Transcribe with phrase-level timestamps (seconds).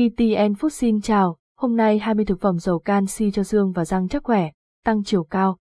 [0.00, 4.08] GTN Food xin chào, hôm nay 20 thực phẩm giàu canxi cho xương và răng
[4.08, 4.50] chắc khỏe,
[4.84, 5.58] tăng chiều cao.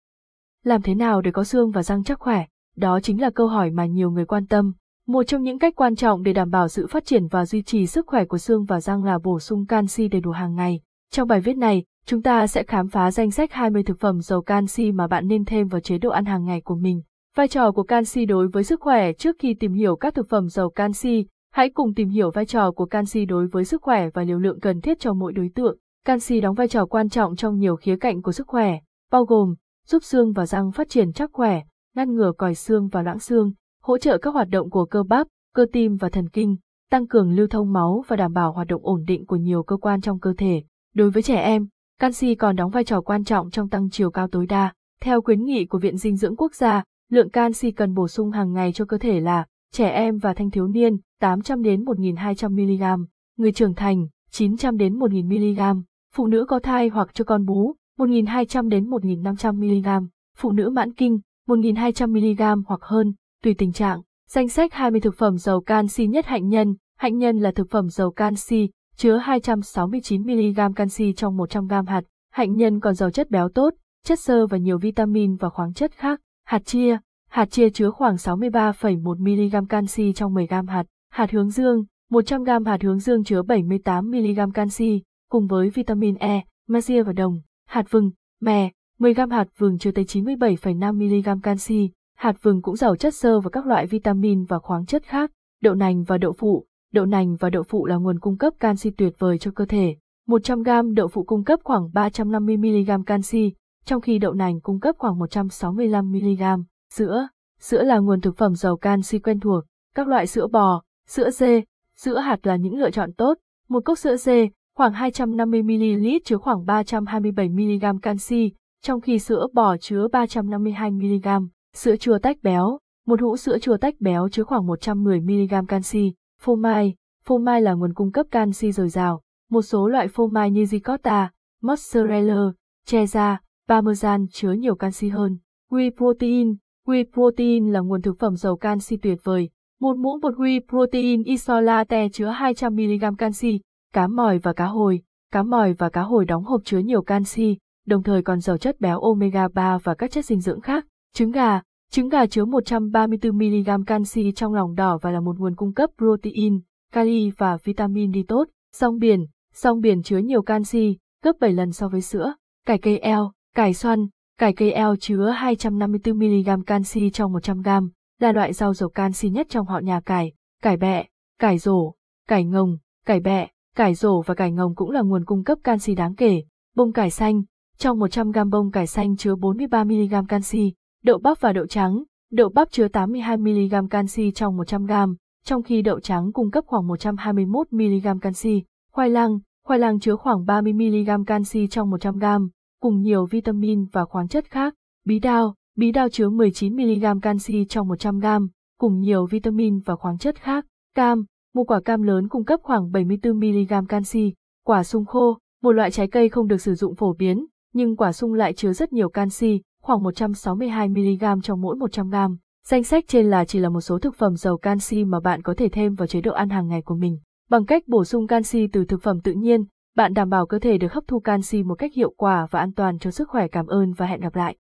[0.64, 2.44] Làm thế nào để có xương và răng chắc khỏe?
[2.76, 4.72] Đó chính là câu hỏi mà nhiều người quan tâm.
[5.06, 7.86] Một trong những cách quan trọng để đảm bảo sự phát triển và duy trì
[7.86, 10.80] sức khỏe của xương và răng là bổ sung canxi đầy đủ hàng ngày.
[11.10, 14.42] Trong bài viết này, chúng ta sẽ khám phá danh sách 20 thực phẩm giàu
[14.42, 17.02] canxi mà bạn nên thêm vào chế độ ăn hàng ngày của mình.
[17.36, 20.48] Vai trò của canxi đối với sức khỏe trước khi tìm hiểu các thực phẩm
[20.48, 24.22] giàu canxi, hãy cùng tìm hiểu vai trò của canxi đối với sức khỏe và
[24.22, 25.78] liều lượng cần thiết cho mỗi đối tượng.
[26.04, 28.78] Canxi đóng vai trò quan trọng trong nhiều khía cạnh của sức khỏe,
[29.10, 29.54] bao gồm
[29.86, 31.62] giúp xương và răng phát triển chắc khỏe,
[31.94, 35.26] ngăn ngừa còi xương và loãng xương, hỗ trợ các hoạt động của cơ bắp,
[35.54, 36.56] cơ tim và thần kinh,
[36.90, 39.76] tăng cường lưu thông máu và đảm bảo hoạt động ổn định của nhiều cơ
[39.76, 40.62] quan trong cơ thể.
[40.94, 41.66] Đối với trẻ em,
[42.00, 44.72] canxi còn đóng vai trò quan trọng trong tăng chiều cao tối đa.
[45.00, 48.52] Theo khuyến nghị của Viện Dinh dưỡng Quốc gia, lượng canxi cần bổ sung hàng
[48.52, 53.04] ngày cho cơ thể là trẻ em và thanh thiếu niên 800 đến 1.200 mg,
[53.36, 55.82] người trưởng thành 900 đến 1.000 mg,
[56.14, 60.92] phụ nữ có thai hoặc cho con bú 1.200 đến 1.500 mg, phụ nữ mãn
[60.92, 64.02] kinh 1.200 mg hoặc hơn, tùy tình trạng.
[64.28, 66.74] Danh sách 20 thực phẩm giàu canxi nhất hạnh nhân.
[66.98, 72.02] Hạnh nhân là thực phẩm giàu canxi, chứa 269mg canxi trong 100g hạt.
[72.32, 73.74] Hạnh nhân còn giàu chất béo tốt,
[74.04, 76.20] chất xơ và nhiều vitamin và khoáng chất khác.
[76.44, 76.98] Hạt chia,
[77.36, 80.84] hạt chia chứa khoảng 63,1mg canxi trong 10g hạt.
[81.10, 87.02] Hạt hướng dương, 100g hạt hướng dương chứa 78mg canxi, cùng với vitamin E, magie
[87.02, 87.40] và đồng.
[87.68, 91.90] Hạt vừng, mè, 10g hạt vừng chứa tới 97,5mg canxi.
[92.18, 95.30] Hạt vừng cũng giàu chất xơ và các loại vitamin và khoáng chất khác.
[95.62, 98.90] Đậu nành và đậu phụ, đậu nành và đậu phụ là nguồn cung cấp canxi
[98.90, 99.96] tuyệt vời cho cơ thể.
[100.28, 103.52] 100g đậu phụ cung cấp khoảng 350mg canxi,
[103.84, 106.62] trong khi đậu nành cung cấp khoảng 165mg.
[106.96, 107.28] Sữa,
[107.60, 109.64] sữa là nguồn thực phẩm giàu canxi quen thuộc.
[109.94, 111.62] Các loại sữa bò, sữa dê,
[111.96, 113.38] sữa hạt là những lựa chọn tốt.
[113.68, 118.52] Một cốc sữa dê, khoảng 250ml chứa khoảng 327mg canxi,
[118.82, 121.48] trong khi sữa bò chứa 352mg.
[121.74, 126.12] Sữa chua tách béo, một hũ sữa chua tách béo chứa khoảng 110mg canxi.
[126.40, 129.22] Phô mai, phô mai là nguồn cung cấp canxi dồi dào.
[129.50, 131.30] Một số loại phô mai như ricotta,
[131.62, 132.52] mozzarella,
[132.86, 133.36] cheddar,
[133.68, 135.38] parmesan chứa nhiều canxi hơn.
[135.70, 136.56] Whey protein,
[136.86, 139.48] whey protein là nguồn thực phẩm giàu canxi tuyệt vời.
[139.80, 143.60] Một muỗng bột whey protein isolate chứa 200mg canxi.
[143.92, 145.02] Cá mòi và cá hồi,
[145.32, 148.80] cá mòi và cá hồi đóng hộp chứa nhiều canxi, đồng thời còn giàu chất
[148.80, 150.86] béo omega 3 và các chất dinh dưỡng khác.
[151.14, 151.60] Trứng gà,
[151.90, 156.60] trứng gà chứa 134mg canxi trong lòng đỏ và là một nguồn cung cấp protein,
[156.92, 158.44] kali và vitamin D tốt.
[158.72, 162.34] Song biển, Song biển chứa nhiều canxi, gấp 7 lần so với sữa.
[162.66, 164.06] Cải cây eo, cải xoăn,
[164.38, 167.88] cải cây eo chứa 254mg canxi trong 100g,
[168.20, 170.32] là loại rau giàu canxi nhất trong họ nhà cải.
[170.62, 171.06] Cải bẹ,
[171.40, 171.94] cải rổ,
[172.28, 172.76] cải ngồng,
[173.06, 176.42] cải bẹ, cải rổ và cải ngồng cũng là nguồn cung cấp canxi đáng kể.
[176.74, 177.42] Bông cải xanh,
[177.78, 180.72] trong 100g bông cải xanh chứa 43mg canxi,
[181.06, 185.14] Đậu bắp và đậu trắng, đậu bắp chứa 82mg canxi trong 100g,
[185.44, 188.62] trong khi đậu trắng cung cấp khoảng 121mg canxi.
[188.92, 192.48] Khoai lang, khoai lang chứa khoảng 30mg canxi trong 100g,
[192.80, 194.74] cùng nhiều vitamin và khoáng chất khác.
[195.04, 198.48] Bí đao, bí đao chứa 19mg canxi trong 100g,
[198.78, 200.66] cùng nhiều vitamin và khoáng chất khác.
[200.94, 204.32] Cam, một quả cam lớn cung cấp khoảng 74mg canxi.
[204.64, 208.12] Quả sung khô, một loại trái cây không được sử dụng phổ biến, nhưng quả
[208.12, 212.36] sung lại chứa rất nhiều canxi, khoảng 162mg trong mỗi 100g.
[212.66, 215.54] Danh sách trên là chỉ là một số thực phẩm giàu canxi mà bạn có
[215.56, 217.18] thể thêm vào chế độ ăn hàng ngày của mình.
[217.50, 219.64] Bằng cách bổ sung canxi từ thực phẩm tự nhiên,
[219.96, 222.72] bạn đảm bảo cơ thể được hấp thu canxi một cách hiệu quả và an
[222.72, 223.48] toàn cho sức khỏe.
[223.48, 224.54] Cảm ơn và hẹn gặp lại.